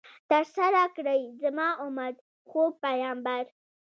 [0.29, 2.15] ترسره کړئ، زما امت،
[2.49, 3.43] خوږ پیغمبر